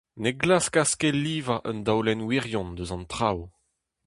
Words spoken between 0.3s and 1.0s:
glaskas